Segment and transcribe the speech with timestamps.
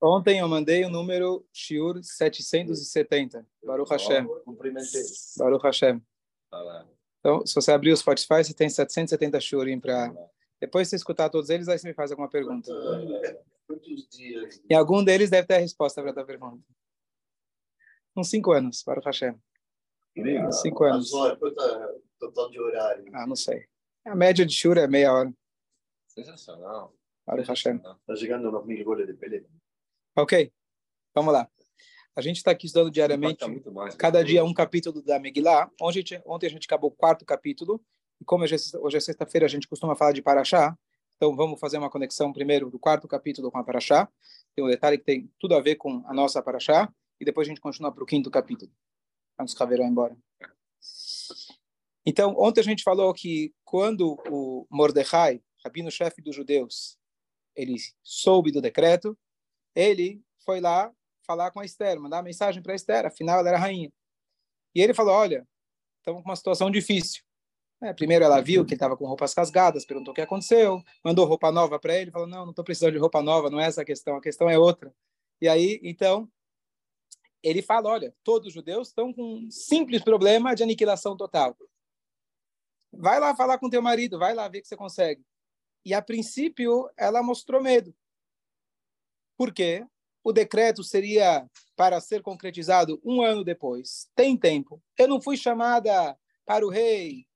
[0.00, 3.46] Ontem eu mandei o número Shiur 770.
[3.64, 4.26] Baruch Hashem.
[5.38, 6.02] Baruch Hashem.
[7.20, 10.12] Então, se você abrir o Spotify, você tem 770 Shurim para...
[10.60, 12.70] Depois de você escutar todos eles, aí você me faz alguma pergunta.
[14.68, 16.62] E algum deles deve ter a resposta para a tua pergunta.
[18.16, 19.34] Uns cinco anos, Baruch Hashem.
[20.16, 21.10] Uns cinco anos.
[22.18, 23.10] Total de horário.
[23.14, 23.66] Ah, não sei.
[24.04, 25.32] A média de Shur é meia hora.
[26.08, 26.94] Sensacional.
[27.26, 27.76] Baruch Hashem.
[27.76, 29.44] Está chegando nos mil goles de Pelé.
[30.16, 30.52] Ok,
[31.14, 31.48] vamos lá.
[32.14, 33.42] A gente está aqui estudando diariamente,
[33.96, 35.70] cada dia um capítulo da Megillah.
[35.80, 37.82] Ontem, ontem a gente acabou o quarto capítulo,
[38.20, 40.76] e como hoje é sexta-feira, a gente costuma falar de Paraxá,
[41.16, 44.08] então vamos fazer uma conexão primeiro do quarto capítulo com a Paraxá.
[44.54, 47.50] Tem um detalhe que tem tudo a ver com a nossa Paraxá, e depois a
[47.50, 50.16] gente continua para o quinto capítulo, que a embora.
[52.04, 56.98] Então, ontem a gente falou que quando o Mordecai, rabino-chefe dos judeus,
[57.54, 59.16] ele soube do decreto,
[59.74, 60.92] ele foi lá
[61.26, 63.92] falar com a Esther, mandar uma mensagem para a Esther, afinal ela era rainha.
[64.74, 65.46] E ele falou, olha,
[65.98, 67.22] estamos com uma situação difícil.
[67.82, 71.26] É, primeiro ela viu que ele estava com roupas rasgadas, perguntou o que aconteceu, mandou
[71.26, 73.82] roupa nova para ele, falou, não, não estou precisando de roupa nova, não é essa
[73.82, 74.94] a questão, a questão é outra.
[75.40, 76.30] E aí, então,
[77.42, 81.56] ele fala, olha, todos os judeus estão com um simples problema de aniquilação total.
[82.92, 85.24] Vai lá falar com teu marido, vai lá ver que você consegue.
[85.84, 87.94] E a princípio ela mostrou medo.
[89.36, 89.84] Por quê?
[90.24, 94.08] O decreto seria para ser concretizado um ano depois.
[94.14, 94.80] Tem tempo.
[94.96, 97.26] Eu não fui chamada para o rei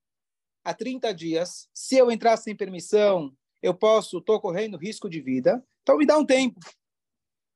[0.64, 1.68] há 30 dias.
[1.74, 5.64] Se eu entrar sem permissão, eu posso, estou correndo risco de vida.
[5.82, 6.60] Então me dá um tempo.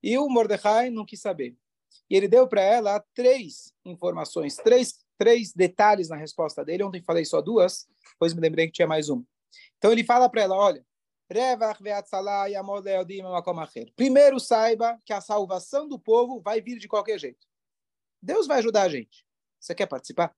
[0.02, 1.56] E o Mordecai não quis saber.
[2.08, 6.82] E ele deu para ela três informações, três, três detalhes na resposta dele.
[6.82, 9.24] Ontem falei só duas, depois me lembrei que tinha mais um.
[9.78, 10.84] Então ele fala para ela, olha,
[13.94, 17.46] Primeiro saiba que a salvação do povo vai vir de qualquer jeito.
[18.20, 19.24] Deus vai ajudar a gente.
[19.60, 20.34] Você quer participar?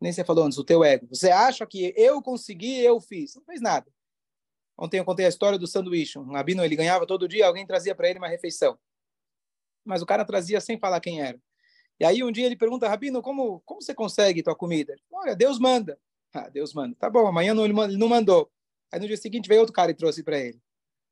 [0.00, 1.06] Nem você falou antes, o teu ego.
[1.08, 3.36] Você acha que eu consegui, eu fiz.
[3.36, 3.90] Não fez nada.
[4.76, 6.18] Ontem eu contei a história do sanduíche.
[6.18, 8.76] Um rabino, ele ganhava todo dia, alguém trazia para ele uma refeição.
[9.84, 11.40] Mas o cara trazia sem falar quem era.
[11.98, 14.96] E aí um dia ele pergunta, Rabino, como, como você consegue tua comida?
[15.10, 15.98] Olha, Deus manda.
[16.36, 16.94] Ah, Deus manda.
[16.96, 18.50] Tá bom, amanhã não, ele não mandou.
[18.92, 20.60] Aí no dia seguinte veio outro cara e trouxe para ele.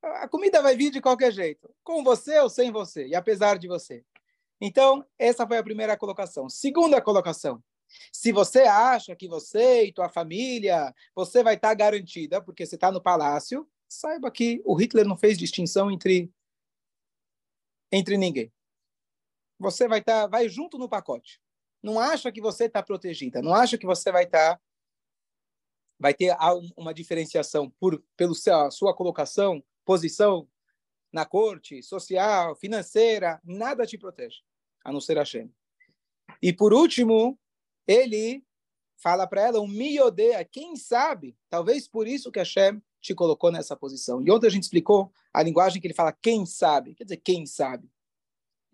[0.03, 3.67] A comida vai vir de qualquer jeito, com você ou sem você, e apesar de
[3.67, 4.05] você.
[4.61, 6.49] Então, essa foi a primeira colocação.
[6.51, 7.63] Segunda colocação.
[8.13, 12.75] Se você acha que você e tua família, você vai estar tá garantida, porque você
[12.75, 16.31] está no palácio, saiba que o Hitler não fez distinção entre
[17.91, 18.53] entre ninguém.
[19.59, 21.41] Você vai estar, tá, vai junto no pacote.
[21.83, 23.41] Não acha que você está protegida.
[23.41, 24.61] Não acha que você vai estar tá
[26.05, 26.37] vai ter
[26.77, 30.47] uma diferenciação por pelo seu, sua colocação, posição
[31.11, 34.41] na corte, social, financeira, nada te protege,
[34.85, 35.51] a não ser Hashem.
[36.43, 37.39] E por último,
[37.87, 38.45] ele
[38.99, 43.51] fala para ela, um me odeia, quem sabe, talvez por isso que Hashem te colocou
[43.51, 44.21] nessa posição.
[44.21, 47.47] E ontem a gente explicou a linguagem que ele fala, quem sabe, quer dizer, quem
[47.47, 47.91] sabe.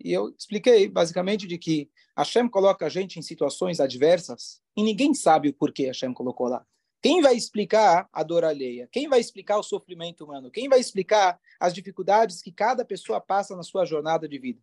[0.03, 5.13] E eu expliquei, basicamente, de que Hashem coloca a gente em situações adversas e ninguém
[5.13, 6.67] sabe o porquê Hashem colocou lá.
[7.01, 8.87] Quem vai explicar a dor alheia?
[8.91, 10.51] Quem vai explicar o sofrimento humano?
[10.51, 14.61] Quem vai explicar as dificuldades que cada pessoa passa na sua jornada de vida?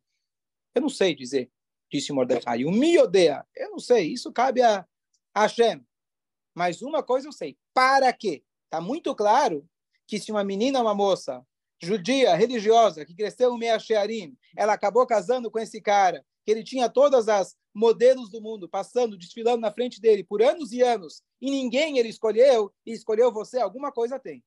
[0.74, 1.50] Eu não sei dizer,
[1.90, 2.64] disse Mordecai.
[2.64, 3.44] O me odeia.
[3.56, 4.12] Eu não sei.
[4.12, 4.86] Isso cabe a
[5.34, 5.84] Hashem.
[6.54, 7.58] Mas uma coisa eu sei.
[7.74, 8.44] Para quê?
[8.64, 9.68] Está muito claro
[10.06, 11.44] que se uma menina, uma moça
[11.80, 16.64] judia, religiosa, que cresceu em Mea Shearim, ela acabou casando com esse cara, que ele
[16.64, 21.22] tinha todas as modelos do mundo passando, desfilando na frente dele por anos e anos,
[21.42, 24.42] e ninguém ele escolheu, e escolheu você, alguma coisa tem.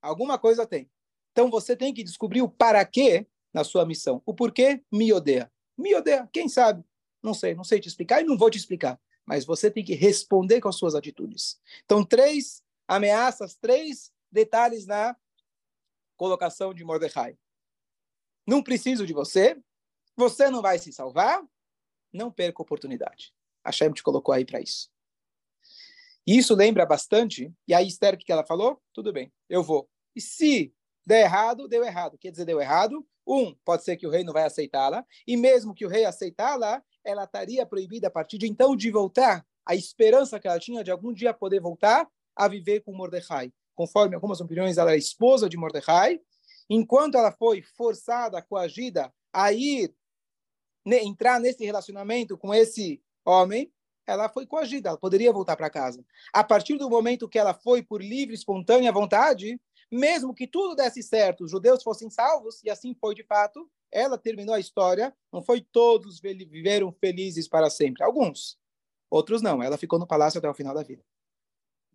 [0.00, 0.88] Alguma coisa tem.
[1.32, 4.22] Então você tem que descobrir o para quê na sua missão.
[4.24, 5.50] O porquê me odeia.
[5.76, 6.84] Me odeia, quem sabe?
[7.20, 8.96] Não sei, não sei te explicar e não vou te explicar.
[9.24, 11.60] Mas você tem que responder com as suas atitudes.
[11.84, 15.16] Então, três ameaças, três detalhes na
[16.16, 17.36] colocação de Mordecai.
[18.46, 19.60] Não preciso de você,
[20.16, 21.42] você não vai se salvar,
[22.12, 23.32] não perca a oportunidade.
[23.62, 24.88] A Shem te colocou aí para isso.
[26.26, 28.82] E isso lembra bastante, e aí Esther, o que ela falou?
[28.92, 29.88] Tudo bem, eu vou.
[30.14, 30.74] E se
[31.06, 32.18] der errado, deu errado.
[32.18, 33.06] Quer dizer, deu errado.
[33.24, 36.82] Um, pode ser que o rei não vai aceitá-la, e mesmo que o rei aceitá-la,
[37.04, 39.46] ela estaria proibida a partir de então de voltar.
[39.64, 43.52] A esperança que ela tinha de algum dia poder voltar a viver com Mordecai.
[43.74, 46.20] Conforme algumas opiniões, ela era esposa de Mordecai.
[46.68, 49.92] Enquanto ela foi forçada, coagida a ir
[50.86, 53.72] entrar nesse relacionamento com esse homem,
[54.06, 56.04] ela foi coagida, ela poderia voltar para casa.
[56.32, 59.60] A partir do momento que ela foi por livre, espontânea vontade,
[59.90, 64.16] mesmo que tudo desse certo, os judeus fossem salvos, e assim foi de fato, ela
[64.16, 68.58] terminou a história, não foi todos viveram felizes para sempre, alguns,
[69.10, 71.02] outros não, ela ficou no palácio até o final da vida.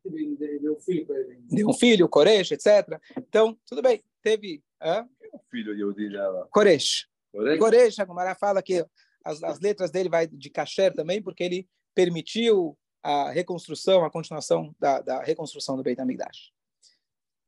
[0.04, 1.42] Deu um filho para ele.
[1.50, 3.00] Deu um filho, Koresh, etc.
[3.18, 4.64] Então, tudo bem, teve...
[4.82, 5.08] Hã?
[5.32, 6.48] O filho Yehudi dela.
[6.50, 7.08] Koresh.
[7.32, 7.60] Koresh?
[7.60, 8.86] Koresh, a Gomara fala que
[9.24, 14.76] as, as letras dele vai de kasher também, porque ele permitiu a reconstrução, a continuação
[14.80, 16.52] da, da reconstrução do Beit HaMikdash.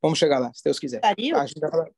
[0.02, 1.00] Vamos chegar lá, se Deus quiser.
[1.02, 1.38] Dario?
[1.38, 1.90] A gente vai falar...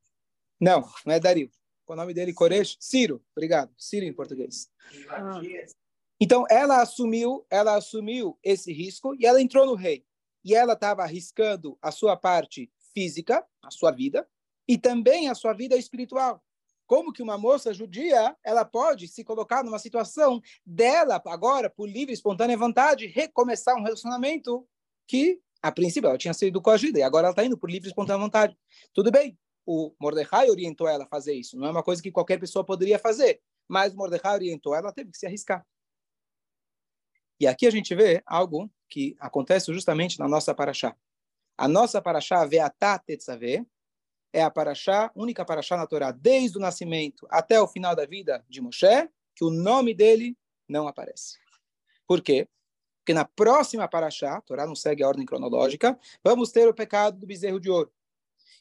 [0.60, 1.50] Não, não é Dario.
[1.88, 3.24] O nome dele, Koresh, Ciro.
[3.36, 3.74] Obrigado.
[3.78, 4.70] Ciro em português.
[5.10, 5.40] Ah.
[6.20, 10.06] Então, ela assumiu, ela assumiu esse risco e ela entrou no rei.
[10.44, 14.28] E ela estava arriscando a sua parte física, a sua vida,
[14.68, 16.44] e também a sua vida espiritual.
[16.86, 22.12] Como que uma moça judia, ela pode se colocar numa situação dela, agora, por livre
[22.12, 24.68] e espontânea vontade, recomeçar um relacionamento
[25.08, 27.92] que, a princípio, ela tinha sido coagida, e agora ela está indo por livre e
[27.92, 28.58] espontânea vontade.
[28.94, 31.58] Tudo bem, o Mordecai orientou ela a fazer isso.
[31.58, 35.12] Não é uma coisa que qualquer pessoa poderia fazer, mas o Mordecai orientou ela, teve
[35.12, 35.66] que se arriscar.
[37.40, 40.96] E aqui a gente vê algo que acontece justamente na nossa paraxá.
[41.58, 43.66] A nossa paraxá, Veatá Tetzaveh,
[44.36, 48.44] é a paraxá, única paraxá na Torá, desde o nascimento até o final da vida
[48.50, 50.38] de Moshe, que o nome dele
[50.68, 51.38] não aparece.
[52.06, 52.46] Por quê?
[53.00, 57.18] Porque na próxima paraxá, a Torá não segue a ordem cronológica, vamos ter o pecado
[57.18, 57.90] do bezerro de ouro.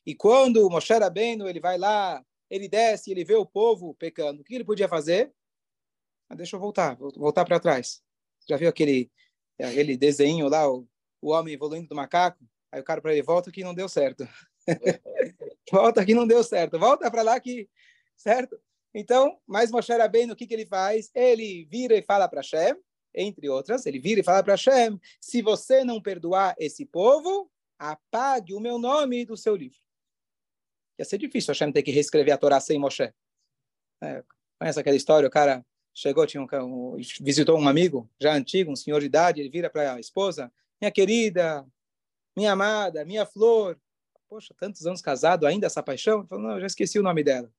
[0.07, 4.45] E quando Moshe Rabbeinu, ele vai lá, ele desce, ele vê o povo pecando, o
[4.45, 5.35] que ele podia fazer?
[6.29, 8.01] Ah, deixa eu voltar, vou voltar para trás.
[8.49, 9.11] Já viu aquele,
[9.59, 10.87] aquele desenho lá, o,
[11.21, 12.39] o homem evoluindo do macaco?
[12.71, 14.29] Aí o cara para ele, volta que não deu certo.
[15.71, 16.79] volta que não deu certo.
[16.79, 17.69] Volta para lá que,
[18.17, 18.59] certo?
[18.95, 21.11] Então, mas Moshe Rabbeinu, o que, que ele faz?
[21.15, 22.77] Ele vira e fala para Shem,
[23.15, 28.55] entre outras, ele vira e fala para Shem, se você não perdoar esse povo, apague
[28.55, 29.79] o meu nome do seu livro.
[30.99, 33.13] Ia ser difícil Hashem ter que reescrever a Torá sem Moshe.
[34.03, 34.25] É,
[34.59, 35.27] conhece aquela história?
[35.27, 39.41] O cara chegou, tinha um, um, visitou um amigo, já antigo, um senhor de idade,
[39.41, 41.67] ele vira para a esposa, minha querida,
[42.37, 43.79] minha amada, minha flor.
[44.29, 46.21] Poxa, tantos anos casado, ainda essa paixão?
[46.21, 47.51] Ele falou, não, eu já esqueci o nome dela.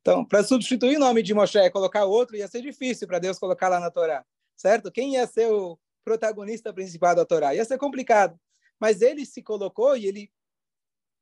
[0.00, 3.38] Então, para substituir o nome de Moshe e colocar outro, ia ser difícil para Deus
[3.38, 4.24] colocar lá na Torá,
[4.56, 4.90] certo?
[4.90, 7.54] Quem ia ser o protagonista principal da Torá?
[7.54, 8.38] Ia ser complicado.
[8.78, 10.32] Mas ele se colocou e ele,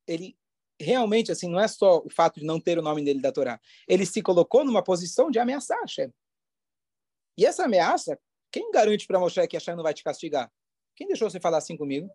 [0.07, 0.37] ele
[0.79, 3.59] realmente, assim, não é só o fato de não ter o nome dele da Torá.
[3.87, 6.13] Ele se colocou numa posição de ameaçar Hashem.
[7.37, 8.17] E essa ameaça,
[8.51, 10.51] quem garante para Moshe que Hashem não vai te castigar?
[10.95, 12.09] Quem deixou você falar assim comigo?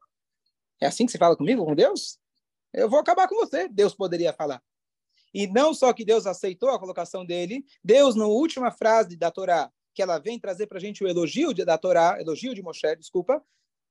[0.84, 2.18] É assim que você fala comigo, com Deus?
[2.70, 4.62] Eu vou acabar com você, Deus poderia falar.
[5.32, 9.72] E não só que Deus aceitou a colocação dele, Deus, na última frase da Torá,
[9.94, 12.96] que ela vem trazer para a gente o elogio de, da Torá, elogio de Moshe,
[12.96, 13.42] desculpa,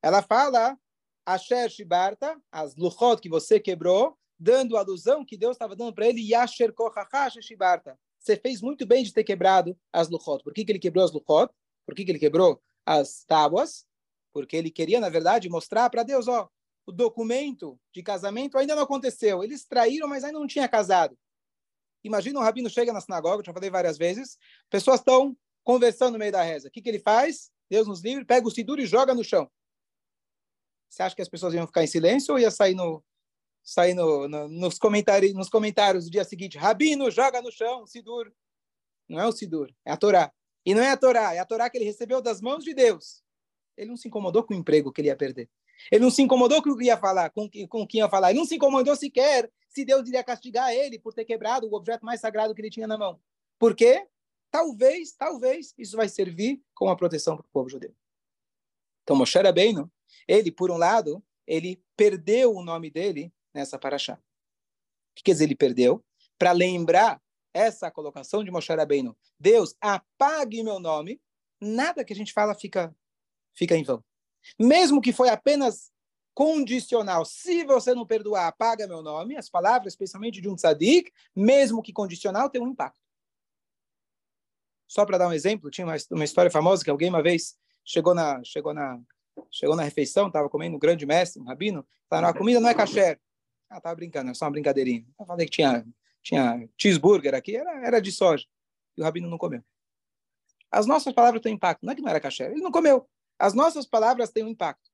[0.03, 0.77] ela fala,
[1.25, 6.07] Asher Shibarta, as luchot que você quebrou, dando a alusão que Deus estava dando para
[6.07, 7.97] ele, Yasher Kohachash Shibarta.
[8.19, 10.43] Você fez muito bem de ter quebrado as luchot.
[10.43, 11.51] Por que, que ele quebrou as luchot?
[11.87, 13.83] Por que, que ele quebrou as tábuas?
[14.31, 16.47] Porque ele queria, na verdade, mostrar para Deus, ó,
[16.85, 19.43] o documento de casamento ainda não aconteceu.
[19.43, 21.17] Eles traíram, mas ainda não tinha casado.
[22.03, 24.37] Imagina um rabino chega na sinagoga, já falei várias vezes,
[24.69, 26.67] pessoas estão conversando no meio da reza.
[26.67, 27.49] O que, que ele faz?
[27.69, 29.49] Deus nos livre, pega o sidur e joga no chão.
[30.89, 33.03] Você acha que as pessoas iam ficar em silêncio ou ia sair no,
[33.63, 36.57] sair no, no, nos, comentários, nos comentários do dia seguinte?
[36.57, 38.31] Rabino, joga no chão, sidur.
[39.07, 40.31] Não é o sidur, é a Torá.
[40.65, 43.23] E não é a Torá, é a Torá que ele recebeu das mãos de Deus.
[43.75, 45.49] Ele não se incomodou com o emprego que ele ia perder.
[45.91, 48.31] Ele não se incomodou com o que ia falar, com, com quem ia falar.
[48.31, 52.05] Ele não se incomodou sequer se Deus iria castigar ele por ter quebrado o objeto
[52.05, 53.19] mais sagrado que ele tinha na mão.
[53.57, 54.07] Por quê?
[54.51, 57.93] Talvez, talvez, isso vai servir como uma proteção para o povo judeu.
[59.01, 59.91] Então, Moshe Rabbeinu,
[60.27, 64.13] ele, por um lado, ele perdeu o nome dele nessa paraxá.
[64.13, 66.03] O que quer dizer ele perdeu?
[66.37, 67.21] Para lembrar
[67.53, 71.21] essa colocação de Moshe Rabbeinu, Deus, apague meu nome,
[71.59, 72.95] nada que a gente fala fica,
[73.53, 74.03] fica em vão.
[74.59, 75.91] Mesmo que foi apenas
[76.33, 77.25] condicional.
[77.25, 79.37] Se você não perdoar, apaga meu nome.
[79.37, 82.99] As palavras, especialmente de um tzadik, mesmo que condicional, tem um impacto.
[84.87, 88.13] Só para dar um exemplo, tinha uma, uma história famosa que alguém uma vez chegou
[88.13, 88.99] na chegou na
[89.51, 92.75] chegou na refeição, estava comendo um grande mestre, um rabino, falou, a comida não é
[92.75, 93.19] kasher.
[93.69, 95.05] Ah, estava brincando, é só uma brincadeirinha.
[95.19, 95.83] Eu falei que tinha
[96.21, 98.45] tinha cheeseburger aqui, era, era de soja.
[98.95, 99.63] E o rabino não comeu.
[100.71, 101.83] As nossas palavras têm impacto.
[101.83, 103.07] Não é que não era kasher, ele não comeu.
[103.39, 104.89] As nossas palavras têm um impacto.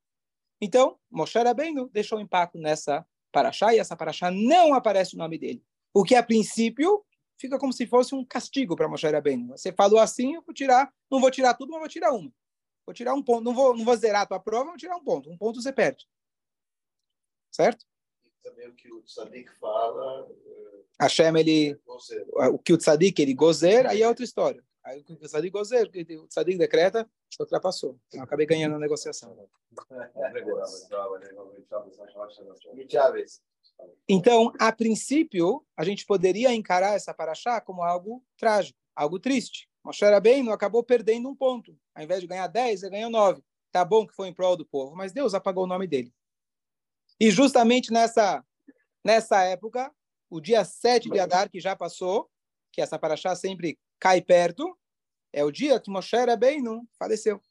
[0.62, 5.38] Então, Moshe Rabbeinu deixou um impacto nessa paraxá, e essa paraxá não aparece o nome
[5.38, 5.64] dele.
[5.94, 7.06] O que, a princípio,
[7.38, 9.50] fica como se fosse um castigo para Moshe Rabbeinu.
[9.50, 12.32] Você falou assim, eu vou tirar, não vou tirar tudo, mas vou tirar uma.
[12.86, 15.04] Vou tirar um ponto, não vou, não vou zerar a tua prova, vou tirar um
[15.04, 15.30] ponto.
[15.30, 16.08] Um ponto você perde.
[17.52, 17.86] Certo?
[18.44, 23.34] Também o que o Tzadik fala, eh, Hashem, ele, você, o que o tzadik, ele
[23.34, 24.64] gozer, aí é outra história.
[24.90, 25.88] Aí o tzadik gozer,
[26.20, 27.08] o tzadik decreta,
[27.40, 28.00] ultrapassou.
[28.08, 29.38] Então, acabei ganhando a negociação.
[34.08, 39.70] Então, a princípio, a gente poderia encarar essa paraxá como algo trágico, algo triste.
[39.84, 41.78] Moshe Rabbeinu acabou perdendo um ponto.
[41.94, 43.44] Ao invés de ganhar 10, ele ganhou 9.
[43.72, 46.12] Tá bom que foi em prol do povo, mas Deus apagou o nome dele.
[47.20, 48.44] E justamente nessa,
[49.04, 49.94] nessa época,
[50.32, 52.28] o dia 7 de Adar, que já passou,
[52.72, 54.78] que essa paraxá sempre cai perto,
[55.34, 57.42] é o dia que Moshe Rabbeinu faleceu.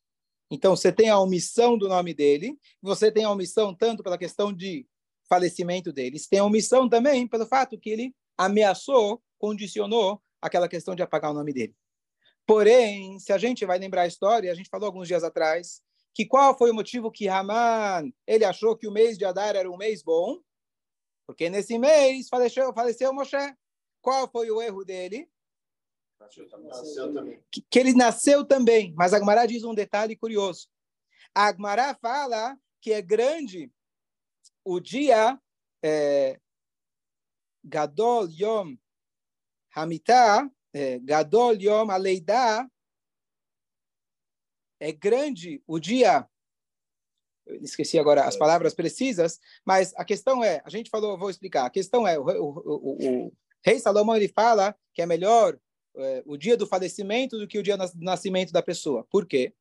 [0.50, 4.52] Então, você tem a omissão do nome dele, você tem a omissão tanto pela questão
[4.52, 4.86] de
[5.28, 10.94] falecimento dele, você tem a omissão também pelo fato que ele ameaçou, condicionou aquela questão
[10.94, 11.74] de apagar o nome dele.
[12.46, 15.82] Porém, se a gente vai lembrar a história, a gente falou alguns dias atrás,
[16.14, 19.70] que qual foi o motivo que Haman, ele achou que o mês de Adar era
[19.70, 20.38] um mês bom?
[21.26, 23.36] Porque nesse mês faleceu, faleceu Moshe.
[24.00, 25.28] Qual foi o erro dele?
[26.62, 27.42] Nasceu também.
[27.50, 28.94] Que, que ele nasceu também.
[28.96, 30.68] Mas a Agmará diz um detalhe curioso.
[31.34, 33.72] A Agmará fala que é grande
[34.64, 35.40] o dia
[35.82, 36.38] é,
[37.64, 38.76] Gadol Yom
[39.74, 42.68] Hamitah, é, Gadol Yom Aleidá,
[44.80, 46.28] é grande o dia.
[47.46, 51.64] Eu esqueci agora as palavras precisas, mas a questão é, a gente falou, vou explicar.
[51.64, 53.32] A questão é, o, o, o, o
[53.64, 55.58] rei Salomão ele fala que é melhor
[55.96, 59.06] é, o dia do falecimento do que o dia do nascimento da pessoa.
[59.10, 59.52] Por quê?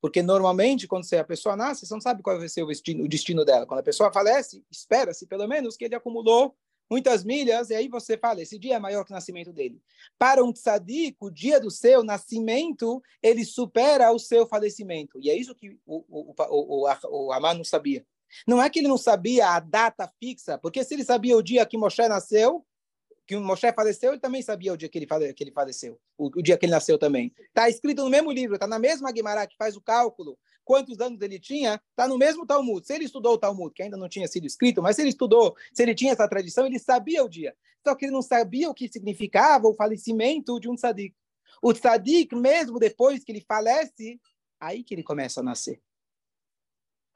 [0.00, 3.08] Porque normalmente, quando a pessoa nasce, você não sabe qual vai ser o destino, o
[3.08, 3.66] destino dela.
[3.66, 6.56] Quando a pessoa falece, espera-se pelo menos que ele acumulou
[6.90, 9.80] muitas milhas, e aí você fala, esse dia é maior que o nascimento dele.
[10.18, 15.20] Para um tzadik, o dia do seu nascimento, ele supera o seu falecimento.
[15.20, 18.04] E é isso que o, o, o, o, o Amar não sabia.
[18.46, 21.66] Não é que ele não sabia a data fixa, porque se ele sabia o dia
[21.66, 22.64] que Moshe nasceu,
[23.30, 26.26] que o Moshe faleceu, ele também sabia o dia que ele, que ele faleceu, o,
[26.26, 27.32] o, dia que ele nasceu também.
[27.38, 31.20] Está escrito no mesmo livro, está na mesma Guimarães que faz o cálculo, quantos anos
[31.22, 32.84] ele tinha, está no mesmo Talmud.
[32.84, 35.54] Se ele estudou o Talmud, que ainda não tinha sido escrito, mas se ele estudou,
[35.72, 37.54] se ele tinha essa tradição, ele sabia o dia.
[37.86, 41.14] Só que ele não sabia o que significava o falecimento de um tzadik.
[41.62, 44.20] O tzadik, mesmo depois que ele falece,
[44.58, 45.80] aí que ele começa a nascer.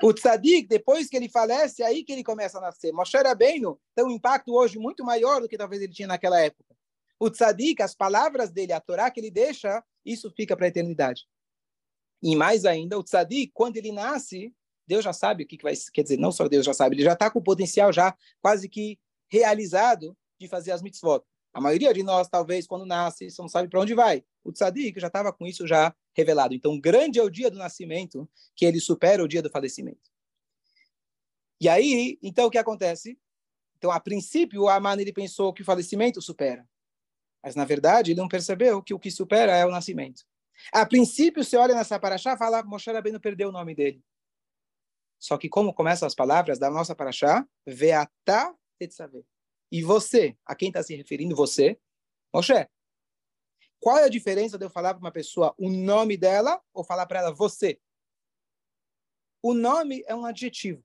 [0.03, 2.93] O tzadik, depois que ele falece, é aí que ele começa a nascer.
[2.93, 6.75] Moshe Rabbeinu tem um impacto hoje muito maior do que talvez ele tinha naquela época.
[7.19, 11.27] O tzadik, as palavras dele, a Torá que ele deixa, isso fica para a eternidade.
[12.23, 14.53] E mais ainda, o tzadik, quando ele nasce,
[14.87, 15.75] Deus já sabe o que, que vai...
[15.93, 18.69] Quer dizer, não só Deus já sabe, ele já está com o potencial já quase
[18.69, 18.99] que
[19.31, 21.23] realizado de fazer as mitzvot.
[21.53, 24.25] A maioria de nós, talvez, quando nasce, não sabe para onde vai.
[24.43, 26.55] O tzadik já estava com isso já revelado.
[26.55, 30.11] Então, grande é o dia do nascimento, que ele supera o dia do falecimento.
[31.61, 33.19] E aí, então, o que acontece?
[33.77, 36.67] Então, a princípio, o Aman ele pensou que o falecimento supera.
[37.43, 40.25] Mas, na verdade, ele não percebeu que o que supera é o nascimento.
[40.73, 44.03] A princípio, você olha nessa paraxá, fala, Moshe Rabbeinu perdeu o nome dele.
[45.19, 49.23] Só que como começam as palavras da nossa paraxá, Veatá Tetzavé.
[49.71, 51.79] E você, a quem está se referindo você?
[52.33, 52.69] Moshe.
[53.85, 57.05] Qual é a diferença de eu falar para uma pessoa o nome dela ou falar
[57.05, 57.79] para ela você?
[59.43, 60.83] O nome é um adjetivo.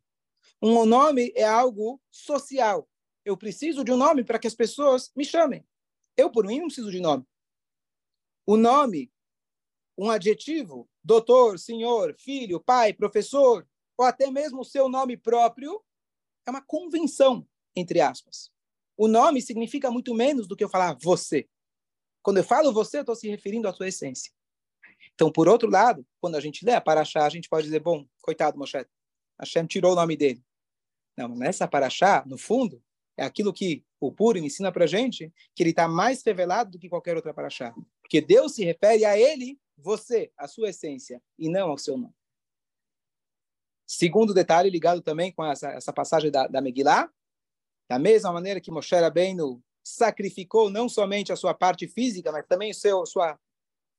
[0.62, 2.90] Um nome é algo social.
[3.24, 5.66] Eu preciso de um nome para que as pessoas me chamem.
[6.18, 7.26] Eu, por mim, não preciso de nome.
[8.46, 9.10] O nome,
[9.98, 13.66] um adjetivo, doutor, senhor, filho, pai, professor,
[13.98, 15.82] ou até mesmo o seu nome próprio,
[16.46, 18.52] é uma convenção, entre aspas.
[18.98, 21.48] O nome significa muito menos do que eu falar você.
[22.22, 24.32] Quando eu falo você, eu estou se referindo à sua essência.
[25.14, 28.06] Então, por outro lado, quando a gente lê a Paraxá, a gente pode dizer, bom,
[28.22, 28.86] coitado Moshe,
[29.40, 30.44] Hashem tirou o nome dele.
[31.18, 32.82] Não, nessa Paraxá, no fundo,
[33.18, 36.90] é aquilo que o Purim ensina para gente, que ele está mais revelado do que
[36.90, 37.74] qualquer outra Paraxá.
[38.02, 42.14] Porque Deus se refere a ele, você, a sua essência, e não ao seu nome.
[43.86, 47.12] Segundo detalhe, ligado também com essa, essa passagem da, da Megillah,
[47.90, 52.72] da mesma maneira que Moshe Rabbeinu sacrificou não somente a sua parte física, mas também
[52.72, 53.40] a sua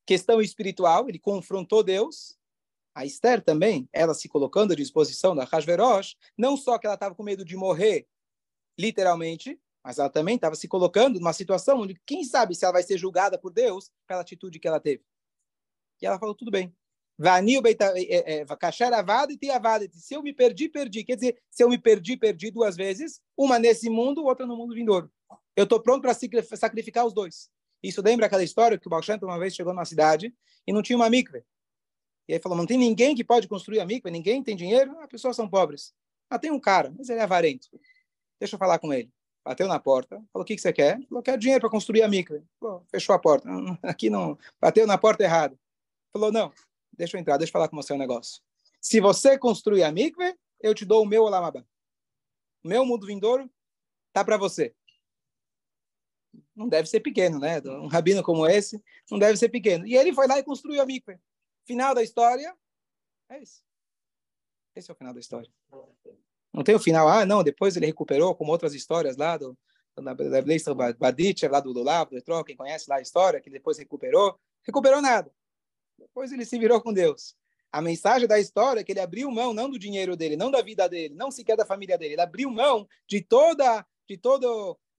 [0.07, 2.39] questão espiritual, ele confrontou Deus.
[2.95, 7.15] A Esther também, ela se colocando à disposição da Hashverosh, não só que ela estava
[7.15, 8.07] com medo de morrer,
[8.79, 12.83] literalmente, mas ela também estava se colocando numa situação onde, quem sabe, se ela vai
[12.83, 15.05] ser julgada por Deus pela atitude que ela teve.
[16.03, 16.75] E ela falou, tudo bem,
[17.17, 17.63] Vanil
[18.47, 19.91] Vakashar Avad e Avad.
[19.93, 21.05] Se eu me perdi, perdi.
[21.05, 24.75] Quer dizer, se eu me perdi, perdi duas vezes, uma nesse mundo, outra no mundo
[24.75, 25.13] vindouro.
[25.61, 26.14] Eu estou pronto para
[26.57, 27.50] sacrificar os dois.
[27.83, 30.35] Isso lembra aquela história que o Baal uma vez chegou numa cidade
[30.67, 31.45] e não tinha uma mikve.
[32.26, 35.07] E aí falou, não tem ninguém que pode construir a mikve, ninguém tem dinheiro, as
[35.07, 35.93] pessoas são pobres.
[36.31, 37.69] Ah, tem um cara, mas ele é avarento.
[38.38, 39.12] deixa eu falar com ele.
[39.45, 40.99] Bateu na porta, falou, o que, que você quer?
[41.09, 42.43] Falou, quero dinheiro para construir a micro.
[42.90, 43.47] Fechou a porta.
[43.83, 45.59] Aqui não, bateu na porta errada.
[46.11, 46.50] Falou, não,
[46.90, 48.40] deixa eu entrar, deixa eu falar com você um negócio.
[48.81, 51.62] Se você construir a mikve, eu te dou o meu Olamabá.
[52.64, 53.50] O meu mundo vindouro
[54.11, 54.75] tá para você.
[56.61, 57.59] Não deve ser pequeno, né?
[57.64, 59.87] Um rabino como esse não deve ser pequeno.
[59.87, 61.19] E ele foi lá e construiu a mikve.
[61.64, 62.55] Final da história,
[63.31, 63.62] é isso.
[64.76, 65.50] Esse é o final da história.
[66.52, 69.57] Não tem o final, ah, não, depois ele recuperou, como outras histórias lá do
[69.97, 73.79] da Bleister Baditch, lá do Lulav, do Etrol, quem conhece lá a história, que depois
[73.79, 74.38] recuperou.
[74.62, 75.33] Recuperou nada.
[75.99, 77.35] Depois ele se virou com Deus.
[77.73, 80.61] A mensagem da história é que ele abriu mão não do dinheiro dele, não da
[80.61, 82.14] vida dele, não sequer da família dele.
[82.14, 84.47] Ele abriu mão de toda, de toda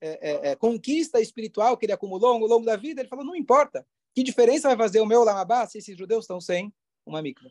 [0.01, 3.01] é, é, é, conquista espiritual que ele acumulou ao longo da vida.
[3.01, 3.85] Ele falou: não importa.
[4.13, 6.73] Que diferença vai fazer o meu Lamabá se esses judeus estão sem
[7.05, 7.49] uma mikva?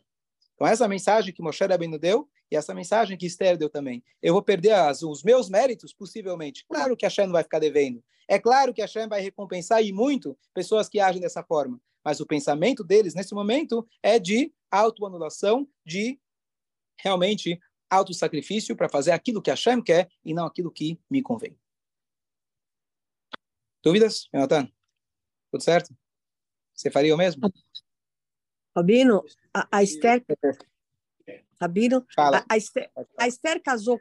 [0.53, 4.03] Então, essa mensagem que Moshe Rabbeinu deu e essa mensagem que Esther deu também.
[4.21, 6.63] Eu vou perder as, os meus méritos, possivelmente.
[6.69, 8.03] Claro que Hashem não vai ficar devendo.
[8.27, 11.81] É claro que Hashem vai recompensar e muito pessoas que agem dessa forma.
[12.03, 16.19] Mas o pensamento deles, nesse momento, é de autoanulação, de
[16.99, 21.57] realmente autossacrifício para fazer aquilo que Hashem quer e não aquilo que me convém.
[23.83, 24.71] Dúvidas, Jonathan?
[25.51, 25.95] Tudo certo?
[26.73, 27.51] Você faria o mesmo?
[28.75, 29.23] Rabino,
[29.53, 30.23] a, a Esther.
[31.59, 33.99] Rabino, a, a, Esther, a Esther casou.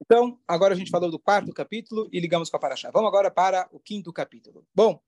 [0.00, 2.90] Então, agora a gente falou do quarto capítulo e ligamos com a Paraxá.
[2.90, 4.66] Vamos agora para o quinto capítulo.
[4.74, 5.00] Bom,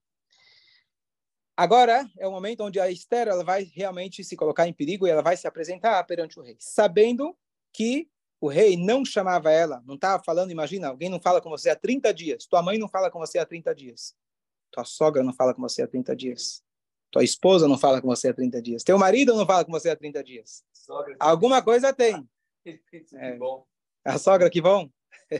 [1.55, 5.11] Agora é o momento onde a Esther ela vai realmente se colocar em perigo e
[5.11, 7.37] ela vai se apresentar perante o rei, sabendo
[7.71, 8.09] que
[8.41, 11.75] o rei não chamava ela, não estava falando, imagina, alguém não fala com você há
[11.75, 14.15] 30 dias, tua mãe não fala com você há 30 dias,
[14.71, 16.63] tua sogra não fala com você há 30 dias,
[17.11, 19.91] tua esposa não fala com você há 30 dias, teu marido não fala com você
[19.91, 20.63] há 30 dias.
[20.73, 22.27] Sogra, Alguma coisa tem.
[23.15, 23.39] É.
[24.05, 24.87] A sogra que bom.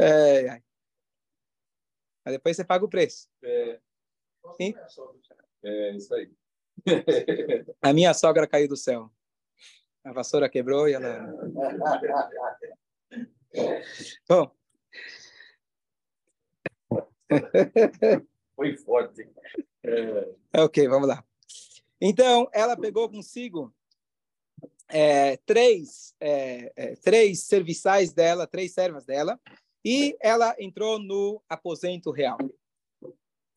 [0.00, 0.62] é, é.
[2.24, 3.28] Mas depois você paga o preço.
[3.42, 3.78] É,
[4.56, 4.74] Sim?
[5.62, 6.30] é isso aí.
[7.82, 9.12] A minha sogra caiu do céu.
[10.04, 11.26] A vassoura quebrou e ela.
[14.28, 14.50] Bom.
[18.56, 19.28] Foi forte.
[19.84, 20.28] É...
[20.56, 21.24] Ok, vamos lá.
[22.00, 23.74] Então, ela pegou consigo
[24.88, 29.38] é, três, é, é, três serviçais dela, três servas dela,
[29.84, 32.38] e ela entrou no aposento real.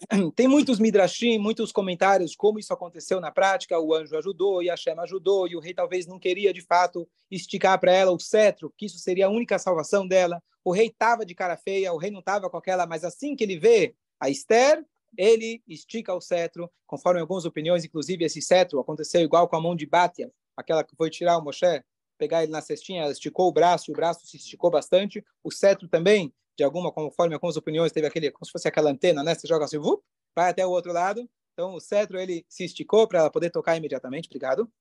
[0.36, 3.80] Tem muitos midrashim, muitos comentários como isso aconteceu na prática.
[3.80, 7.08] O anjo ajudou e a Shema ajudou e o rei talvez não queria de fato
[7.30, 10.42] esticar para ela o cetro, que isso seria a única salvação dela.
[10.64, 13.44] O rei estava de cara feia, o rei não estava com aquela, mas assim que
[13.44, 14.84] ele vê a Esther,
[15.18, 19.76] ele estica o cetro, conforme algumas opiniões, inclusive esse cetro aconteceu igual com a mão
[19.76, 21.84] de Batia, aquela que foi tirar o Moshe
[22.22, 25.26] pegar ele na cestinha, ela esticou o braço, o braço se esticou bastante.
[25.44, 26.32] O cetro também,
[26.62, 29.34] de alguma, conforme algumas opiniões, teve aquele, como se fosse aquela antena, né?
[29.34, 30.04] Você joga assim, vup,
[30.36, 31.28] vai até o outro lado.
[31.54, 34.28] Então, o cetro, ele se esticou para ela poder tocar imediatamente.
[34.28, 34.72] Obrigado.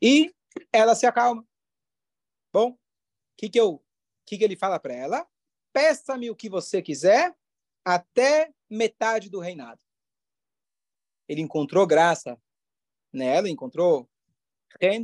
[0.00, 0.34] E
[0.72, 1.46] ela se acalma.
[2.50, 2.78] Bom, o
[3.36, 3.84] que, que, eu,
[4.24, 5.26] que, que ele fala para ela?
[5.74, 7.36] Peça-me o que você quiser
[7.84, 9.80] até metade do reinado.
[11.28, 12.40] Ele encontrou graça
[13.12, 14.08] nela, encontrou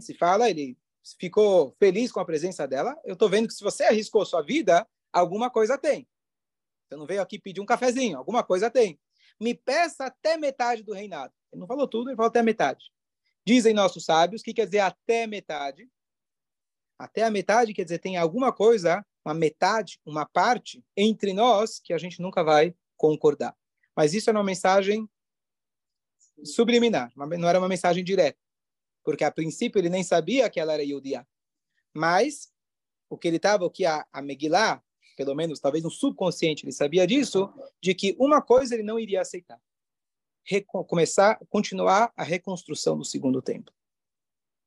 [0.01, 0.79] se fala, ele
[1.19, 2.99] ficou feliz com a presença dela.
[3.05, 6.07] Eu estou vendo que se você arriscou sua vida, alguma coisa tem.
[6.89, 8.99] Você não veio aqui pedir um cafezinho, alguma coisa tem.
[9.41, 11.33] Me peça até metade do reinado.
[11.53, 12.93] Ele não falou tudo, ele falou até metade.
[13.47, 15.91] Dizem nossos sábios, que quer dizer até metade?
[16.99, 21.93] Até a metade quer dizer tem alguma coisa, uma metade, uma parte entre nós que
[21.93, 23.57] a gente nunca vai concordar.
[23.97, 25.09] Mas isso é uma mensagem
[26.45, 28.39] subliminar, não era uma mensagem direta
[29.03, 31.27] porque a princípio ele nem sabia que ela era Yudia.
[31.95, 32.53] Mas
[33.09, 34.83] o que ele estava, o que a, a Megillah,
[35.17, 39.21] pelo menos talvez no subconsciente ele sabia disso, de que uma coisa ele não iria
[39.21, 39.61] aceitar.
[40.89, 43.73] Começar, continuar a reconstrução do segundo templo.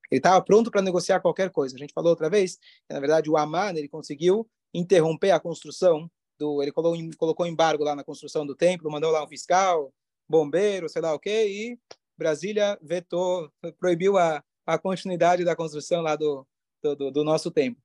[0.09, 1.75] Ele estava pronto para negociar qualquer coisa.
[1.75, 6.09] A gente falou outra vez que, na verdade, o Aman ele conseguiu interromper a construção
[6.37, 6.61] do.
[6.61, 9.93] Ele colocou, colocou embargo lá na construção do templo, mandou lá um fiscal,
[10.27, 11.79] bombeiro, sei lá o quê, e
[12.17, 16.47] Brasília vetou, proibiu a, a continuidade da construção lá do,
[16.81, 17.81] do, do nosso templo.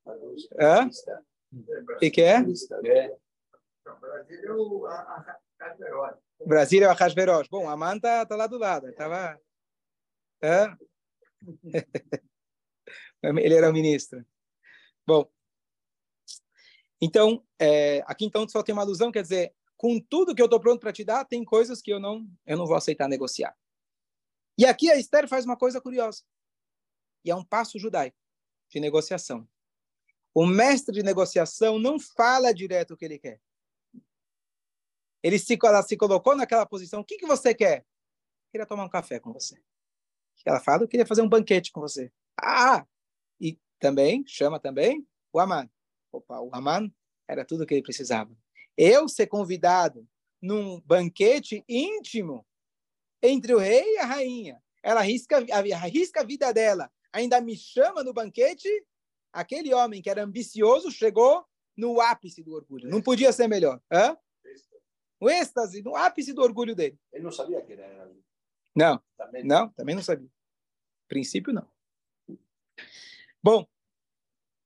[0.60, 0.88] Hã?
[1.52, 2.42] O que, que é?
[6.46, 7.48] Brasília é o Arrasveroz.
[7.48, 8.92] Bom, a manta está lá do lado.
[8.94, 9.40] Tava...
[10.42, 10.78] Hã?
[13.22, 14.24] Ele era o ministro.
[15.06, 15.30] Bom,
[17.00, 20.60] então, é, aqui então só tem uma alusão, quer dizer, com tudo que eu estou
[20.60, 23.56] pronto para te dar, tem coisas que eu não, eu não vou aceitar negociar.
[24.58, 26.22] E aqui a Esther faz uma coisa curiosa.
[27.24, 28.16] E é um passo judaico
[28.70, 29.48] de negociação.
[30.34, 33.40] O mestre de negociação não fala direto o que ele quer.
[35.22, 37.00] Ele se, ela se colocou naquela posição.
[37.00, 37.84] O que, que você quer?
[38.50, 39.56] queria tomar um café com você.
[40.44, 42.12] Ela fala, eu queria fazer um banquete com você.
[42.40, 42.86] Ah!
[43.40, 45.70] E também, chama também o Aman.
[46.12, 46.92] Opa, o Aman
[47.28, 48.36] era tudo o que ele precisava.
[48.76, 50.08] Eu ser convidado
[50.42, 52.46] num banquete íntimo
[53.22, 54.60] entre o rei e a rainha.
[54.82, 56.90] Ela arrisca, arrisca a vida dela.
[57.12, 58.68] Ainda me chama no banquete.
[59.32, 61.44] Aquele homem que era ambicioso chegou
[61.76, 62.88] no ápice do orgulho.
[62.88, 63.80] Não podia ser melhor.
[63.90, 64.16] Hã?
[65.20, 66.98] O êxtase, no ápice do orgulho dele.
[67.12, 68.10] Ele não sabia que era.
[68.74, 70.28] Não, também não, também não sabia.
[71.08, 71.68] princípio, não.
[73.42, 73.66] Bom,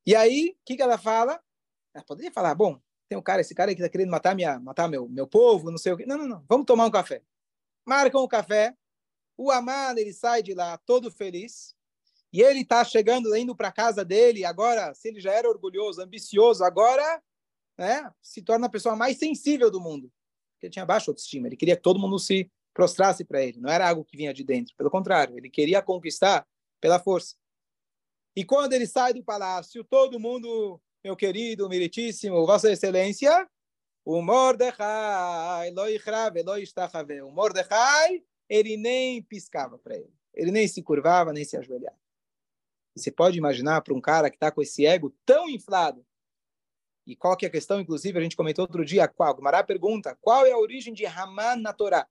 [0.06, 1.42] e aí, o que, que ela fala?
[1.94, 4.88] Ela poderia falar, bom, tem um cara, esse cara que está querendo matar, minha, matar
[4.88, 6.04] meu, meu povo, não sei o quê.
[6.06, 7.22] Não, não, não, vamos tomar um café.
[7.86, 8.76] Marcam o um café,
[9.36, 11.76] o Aman, ele sai de lá todo feliz,
[12.34, 16.64] e ele está chegando, indo para casa dele, agora, se ele já era orgulhoso, ambicioso,
[16.64, 17.22] agora
[17.78, 20.12] né, se torna a pessoa mais sensível do mundo.
[20.52, 23.70] Porque ele tinha baixa autoestima, ele queria que todo mundo se prostrasse para ele, não
[23.70, 26.44] era algo que vinha de dentro, pelo contrário, ele queria conquistar
[26.80, 27.36] pela força.
[28.34, 33.48] E quando ele sai do palácio, todo mundo, meu querido, meritíssimo, Vossa Excelência,
[34.04, 35.72] o Mordecai,
[37.22, 40.12] o Mordecai, ele nem piscava para ele.
[40.34, 42.03] Ele nem se curvava, nem se ajoelhava.
[42.94, 46.04] Você pode imaginar para um cara que está com esse ego tão inflado.
[47.06, 49.34] E qual que é a questão, inclusive, a gente comentou outro dia, qual?
[49.34, 52.06] Gumará pergunta, qual é a origem de Haman na Torá?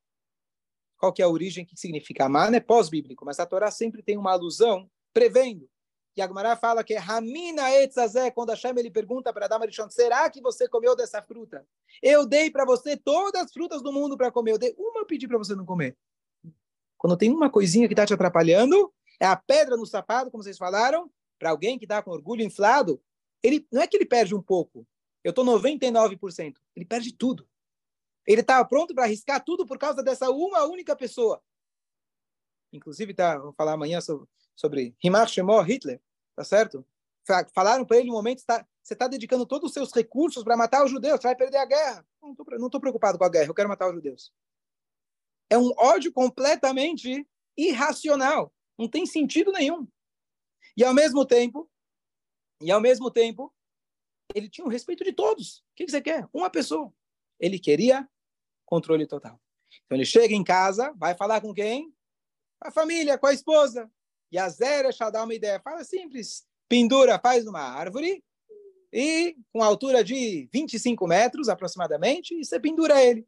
[0.97, 2.25] Qual que é a origem, o que significa?
[2.25, 5.67] Haman é pós-bíblico, mas a Torá sempre tem uma alusão prevendo
[6.15, 10.29] e Agmará fala que é Ramina etzazé, quando Hashem ele pergunta para Adama Arishon, será
[10.29, 11.65] que você comeu dessa fruta?
[12.01, 15.05] Eu dei para você todas as frutas do mundo para comer, eu dei uma eu
[15.05, 15.97] pedi para você não comer.
[16.97, 20.57] Quando tem uma coisinha que está te atrapalhando, é a pedra no sapato, como vocês
[20.57, 23.01] falaram, para alguém que está com orgulho inflado,
[23.41, 24.87] ele não é que ele perde um pouco,
[25.23, 27.47] eu estou 99%, ele perde tudo.
[28.25, 31.41] Ele estava tá pronto para arriscar tudo por causa dessa uma única pessoa.
[32.71, 34.95] Inclusive, tá, vou falar amanhã sobre sobre
[35.27, 36.01] Shemor Hitler,
[36.35, 36.85] tá certo?
[37.53, 40.83] Falaram para ele um momento, tá, você está dedicando todos os seus recursos para matar
[40.83, 42.05] os judeus, você vai perder a guerra.
[42.21, 42.31] Não
[42.67, 44.33] estou preocupado com a guerra, eu quero matar os judeus.
[45.49, 49.87] É um ódio completamente irracional, não tem sentido nenhum.
[50.75, 51.69] E ao mesmo tempo,
[52.61, 53.53] e ao mesmo tempo,
[54.33, 55.57] ele tinha o respeito de todos.
[55.57, 56.27] O que você quer?
[56.33, 56.93] Uma pessoa.
[57.39, 58.09] Ele queria
[58.65, 59.39] controle total.
[59.85, 61.93] Então ele chega em casa, vai falar com quem?
[62.59, 63.91] Com a família, com a esposa.
[64.31, 65.59] E a Zera dá uma ideia.
[65.59, 66.47] Fala simples.
[66.67, 68.23] Pendura, faz uma árvore
[68.93, 73.27] e com altura de 25 metros aproximadamente, e você pendura ele.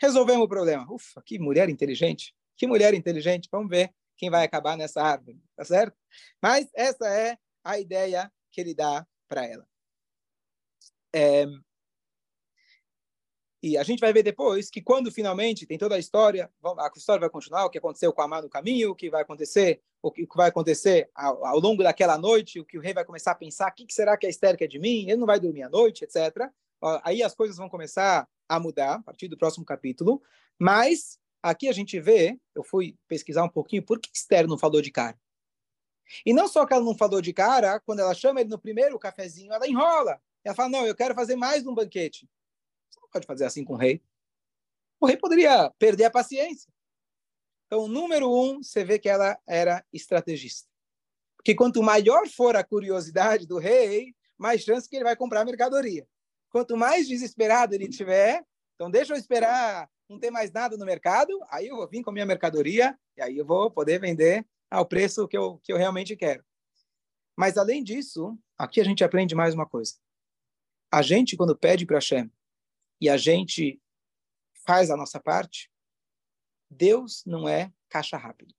[0.00, 0.86] Resolvemos o problema.
[0.92, 2.36] Ufa, que mulher inteligente.
[2.58, 3.48] Que mulher inteligente.
[3.50, 5.96] Vamos ver quem vai acabar nessa árvore, tá certo?
[6.42, 9.66] Mas essa é a ideia que ele dá para ela.
[11.14, 11.46] É,
[13.62, 17.20] e a gente vai ver depois que quando finalmente tem toda a história, a história
[17.20, 20.26] vai continuar, o que aconteceu com Amar no caminho, o que vai acontecer, o que
[20.36, 23.70] vai acontecer ao, ao longo daquela noite, o que o rei vai começar a pensar,
[23.70, 25.02] o que será que a Esther quer de mim?
[25.02, 26.48] Ele não vai dormir à noite, etc.
[27.02, 30.22] Aí as coisas vão começar a mudar a partir do próximo capítulo,
[30.56, 34.80] mas aqui a gente vê, eu fui pesquisar um pouquinho, por que Esther não falou
[34.80, 35.18] de cara?
[36.24, 38.98] E não só que ela não falou de cara, quando ela chama ele no primeiro
[38.98, 40.20] cafezinho, ela enrola.
[40.42, 42.28] Ela fala, não, eu quero fazer mais um banquete.
[42.88, 44.02] Você não pode fazer assim com o rei.
[45.00, 46.72] O rei poderia perder a paciência.
[47.66, 50.68] Então, número um, você vê que ela era estrategista.
[51.36, 56.08] Porque quanto maior for a curiosidade do rei, mais chance que ele vai comprar mercadoria.
[56.48, 58.42] Quanto mais desesperado ele tiver,
[58.78, 62.10] então deixa eu esperar não ter mais nada no mercado, aí eu vou vir com
[62.10, 65.76] a minha mercadoria e aí eu vou poder vender ao preço que eu, que eu
[65.76, 66.44] realmente quero.
[67.36, 69.94] Mas, além disso, aqui a gente aprende mais uma coisa.
[70.92, 72.30] A gente, quando pede para Hashem
[73.00, 73.82] e a gente
[74.64, 75.68] faz a nossa parte,
[76.70, 78.54] Deus não é caixa rápido.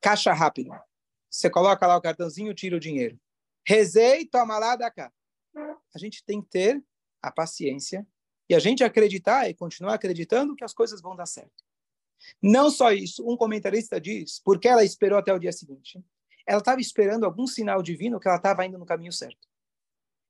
[0.00, 0.70] Caixa rápido.
[1.28, 3.20] Você coloca lá o cartãozinho, tira o dinheiro.
[3.66, 5.12] Rezei, toma lá, dá cá.
[5.92, 6.84] A gente tem que ter
[7.20, 8.06] a paciência
[8.48, 11.64] e a gente acreditar e continuar acreditando que as coisas vão dar certo.
[12.40, 16.02] Não só isso, um comentarista diz, porque ela esperou até o dia seguinte.
[16.46, 19.48] Ela estava esperando algum sinal divino que ela estava indo no caminho certo.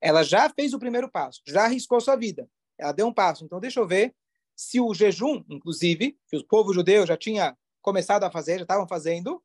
[0.01, 2.49] Ela já fez o primeiro passo, já arriscou sua vida.
[2.77, 3.45] Ela deu um passo.
[3.45, 4.15] Então, deixa eu ver
[4.55, 8.87] se o jejum, inclusive, que o povo judeu já tinha começado a fazer, já estavam
[8.87, 9.43] fazendo,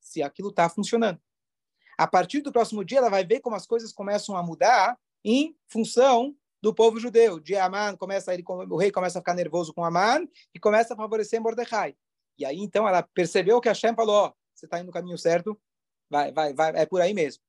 [0.00, 1.20] se aquilo está funcionando.
[1.96, 5.56] A partir do próximo dia, ela vai ver como as coisas começam a mudar em
[5.66, 7.38] função do povo judeu.
[7.38, 10.96] De Aman começa ele, o rei começa a ficar nervoso com Aman e começa a
[10.96, 11.94] favorecer Mordecai.
[12.38, 15.58] E aí então ela percebeu que Hashem falou: oh, você está indo no caminho certo,
[16.10, 17.42] vai, vai, vai, é por aí mesmo.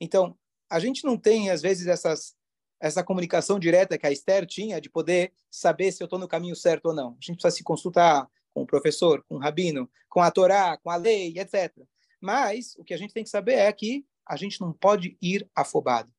[0.00, 0.36] Então,
[0.68, 2.34] a gente não tem, às vezes, essas,
[2.80, 6.56] essa comunicação direta que a Esther tinha de poder saber se eu estou no caminho
[6.56, 7.10] certo ou não.
[7.10, 10.90] A gente precisa se consultar com o professor, com o rabino, com a Torá, com
[10.90, 11.72] a lei, etc.
[12.20, 15.48] Mas o que a gente tem que saber é que a gente não pode ir
[15.54, 16.12] afobado.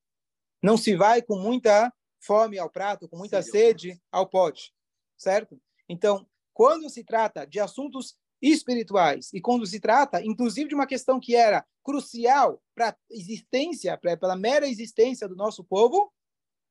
[0.62, 1.94] Não se vai com muita
[2.28, 4.74] fome ao prato, com muita sede ao pote,
[5.18, 5.60] certo?
[5.88, 11.20] Então, quando se trata de assuntos espirituais e quando se trata, inclusive, de uma questão
[11.20, 16.14] que era crucial para a existência, pra, pela mera existência do nosso povo,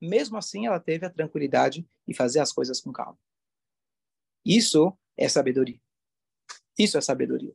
[0.00, 3.18] mesmo assim ela teve a tranquilidade de fazer as coisas com calma.
[4.44, 5.80] Isso é sabedoria.
[6.78, 7.54] Isso é sabedoria.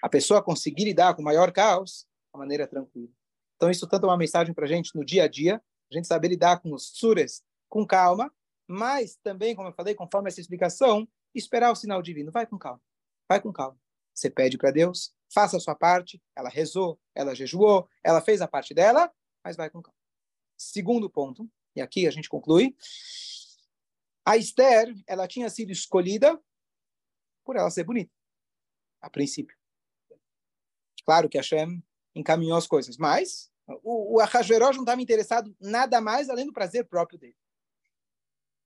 [0.00, 3.10] A pessoa conseguir lidar com o maior caos de maneira tranquila.
[3.56, 5.60] Então, isso tanto é uma mensagem para a gente no dia a dia,
[5.90, 8.32] a gente saber lidar com os sures com calma,
[8.66, 12.30] mas também, como eu falei, conforme essa explicação, esperar o sinal divino.
[12.30, 12.80] Vai com calma.
[13.28, 13.78] Vai com calma.
[14.14, 16.22] Você pede para Deus, faça a sua parte.
[16.36, 19.12] Ela rezou, ela jejuou, ela fez a parte dela,
[19.44, 19.98] mas vai com calma.
[20.56, 22.76] Segundo ponto, e aqui a gente conclui.
[24.24, 26.40] A Esther, ela tinha sido escolhida
[27.44, 28.12] por ela ser bonita,
[29.00, 29.56] a princípio.
[31.04, 31.82] Claro que Hashem
[32.14, 33.49] encaminhou as coisas, mas
[33.82, 37.36] o, o Ahasverosh não estava interessado nada mais além do prazer próprio dele.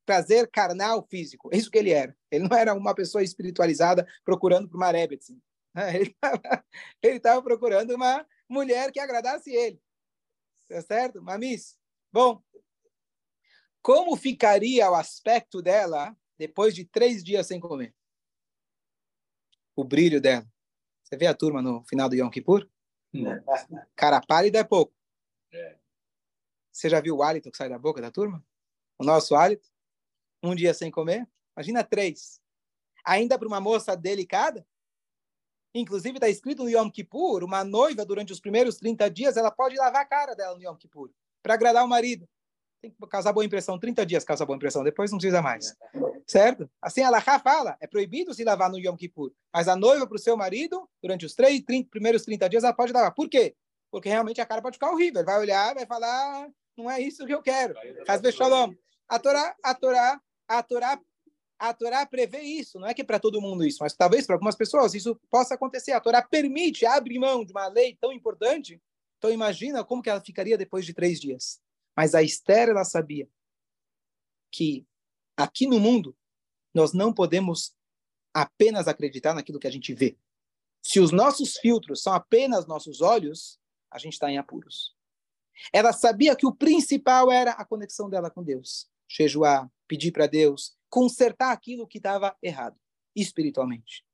[0.06, 1.48] Prazer carnal, físico.
[1.52, 2.16] É isso que ele era.
[2.30, 5.32] Ele não era uma pessoa espiritualizada procurando por uma Rebetz.
[7.02, 9.80] Ele estava procurando uma mulher que agradasse ele.
[10.68, 11.20] Tá certo?
[11.20, 11.76] Mamis?
[12.12, 12.40] Bom,
[13.82, 17.94] como ficaria o aspecto dela depois de três dias sem comer?
[19.74, 20.46] O brilho dela.
[21.02, 22.68] Você vê a turma no final do Yom Kippur?
[23.22, 23.42] Não.
[23.94, 24.92] Cara pálida é pouco.
[25.52, 25.76] É.
[26.72, 28.44] Você já viu o hálito que sai da boca da turma?
[28.98, 29.68] O nosso hálito?
[30.42, 31.26] Um dia sem comer?
[31.56, 32.40] Imagina três.
[33.04, 34.66] Ainda para uma moça delicada?
[35.74, 39.76] Inclusive, está escrito no Yom Kippur, uma noiva, durante os primeiros 30 dias, ela pode
[39.76, 41.10] lavar a cara dela no Yom Kippur,
[41.42, 42.28] para agradar o marido
[42.84, 43.78] tem que causar boa impressão.
[43.78, 45.74] 30 dias causa boa impressão, depois não precisa mais.
[46.26, 46.68] Certo?
[46.80, 49.32] Assim a Laha fala, é proibido se lavar no Yom Kippur.
[49.52, 52.74] Mas a noiva para o seu marido, durante os três, 30, primeiros 30 dias, ela
[52.74, 53.14] pode lavar.
[53.14, 53.54] Por quê?
[53.90, 55.20] Porque realmente a cara pode ficar horrível.
[55.20, 57.74] Ele vai olhar, vai falar, não é isso que eu quero.
[58.32, 58.74] Shalom.
[59.08, 61.00] A Torá, a Torá, a Torá,
[61.58, 62.78] a Torá prevê isso.
[62.78, 65.54] Não é que é para todo mundo isso, mas talvez para algumas pessoas isso possa
[65.54, 65.92] acontecer.
[65.92, 68.80] A Torá permite, abre mão de uma lei tão importante.
[69.18, 71.63] Então imagina como que ela ficaria depois de três dias.
[71.96, 73.28] Mas a Esther, ela sabia
[74.50, 74.86] que
[75.36, 76.16] aqui no mundo
[76.72, 77.74] nós não podemos
[78.32, 80.18] apenas acreditar naquilo que a gente vê.
[80.82, 83.58] Se os nossos filtros são apenas nossos olhos,
[83.90, 84.94] a gente está em apuros.
[85.72, 88.90] Ela sabia que o principal era a conexão dela com Deus.
[89.08, 92.76] Jejuar, pedir para Deus, consertar aquilo que estava errado,
[93.14, 94.04] espiritualmente.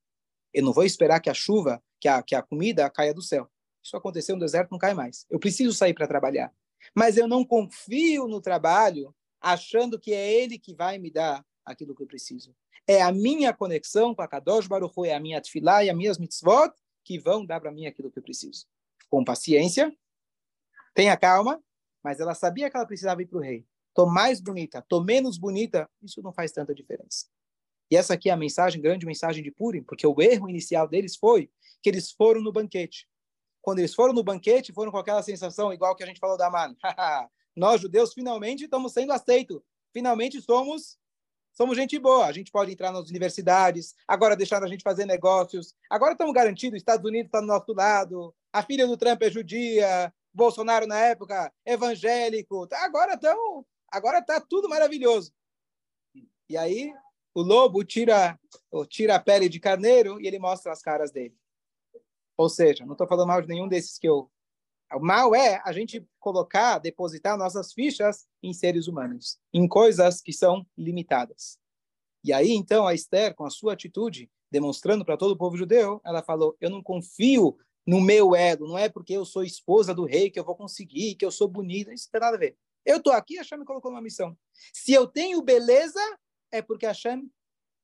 [0.52, 3.50] Eu não vou esperar que a chuva, que a, que a comida caia do céu.
[3.82, 5.24] Isso aconteceu no deserto, não cai mais.
[5.30, 6.52] Eu preciso sair para trabalhar
[6.94, 11.94] mas eu não confio no trabalho achando que é ele que vai me dar aquilo
[11.94, 12.54] que eu preciso.
[12.86, 15.96] É a minha conexão com a Kadosh Baruch Hu, é a minha tefilá e as
[15.96, 16.72] minhas mitzvot
[17.04, 18.66] que vão dar para mim aquilo que eu preciso.
[19.08, 19.94] Com paciência,
[20.94, 21.62] tenha calma,
[22.02, 23.66] mas ela sabia que ela precisava ir para o rei.
[23.94, 27.26] Tô mais bonita, tô menos bonita, isso não faz tanta diferença.
[27.90, 31.16] E essa aqui é a mensagem, grande mensagem de Purim, porque o erro inicial deles
[31.16, 31.50] foi
[31.82, 33.08] que eles foram no banquete
[33.62, 36.50] quando eles foram no banquete, foram com aquela sensação igual que a gente falou da
[36.50, 36.76] Mano.
[37.54, 39.60] Nós, judeus, finalmente estamos sendo aceitos.
[39.92, 40.98] Finalmente somos
[41.52, 42.26] somos gente boa.
[42.26, 45.74] A gente pode entrar nas universidades, agora deixaram a gente fazer negócios.
[45.90, 50.12] Agora estamos garantidos, Estados Unidos está do nosso lado, a filha do Trump é judia,
[50.32, 52.68] Bolsonaro na época evangélico.
[52.72, 55.32] Agora estão, agora está tudo maravilhoso.
[56.48, 56.92] E aí
[57.34, 58.38] o lobo tira,
[58.88, 61.36] tira a pele de carneiro e ele mostra as caras dele.
[62.40, 64.30] Ou seja, não estou falando mal de nenhum desses que eu.
[64.94, 70.32] O mal é a gente colocar, depositar nossas fichas em seres humanos, em coisas que
[70.32, 71.58] são limitadas.
[72.24, 76.00] E aí, então, a Esther, com a sua atitude, demonstrando para todo o povo judeu,
[76.02, 80.06] ela falou: Eu não confio no meu ego, não é porque eu sou esposa do
[80.06, 82.56] rei que eu vou conseguir, que eu sou bonita, isso não tem nada a ver.
[82.86, 84.34] Eu estou aqui, a Hashem me colocou numa missão.
[84.72, 86.00] Se eu tenho beleza,
[86.50, 87.30] é porque a Hashem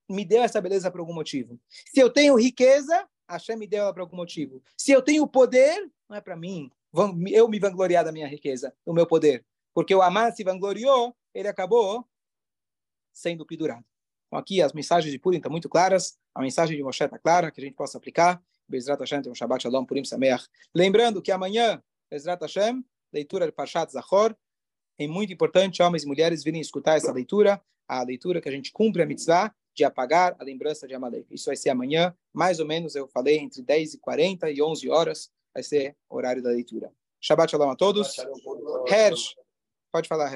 [0.09, 1.61] me deu essa beleza por algum motivo.
[1.93, 4.63] Se eu tenho riqueza, Hashem me deu ela por algum motivo.
[4.77, 6.71] Se eu tenho poder, não é para mim.
[7.31, 9.45] Eu me vangloriar da minha riqueza, do meu poder.
[9.75, 12.07] Porque o Amã se vangloriou, ele acabou
[13.13, 13.85] sendo pendurado.
[14.27, 16.19] Então, aqui as mensagens de Purim estão muito claras.
[16.35, 18.43] A mensagem de Moshe está clara, que a gente possa aplicar.
[18.69, 20.49] Bezrat Hashem, tem um Shabbat Shalom, Purim Sameach.
[20.75, 24.35] Lembrando que amanhã, Bezrat Hashem, leitura de Parshat Zachor.
[24.99, 28.73] É muito importante homens e mulheres virem escutar essa leitura, a leitura que a gente
[28.73, 31.27] cumpre a mitzvah, de apagar a lembrança de Amalek.
[31.31, 34.89] Isso vai ser amanhã, mais ou menos, eu falei, entre 10 e 40 e 11
[34.89, 36.91] horas, vai ser o horário da leitura.
[37.21, 38.17] Shabbat shalom a todos.
[38.89, 39.37] Hersh,
[39.93, 40.35] pode falar, Hersh.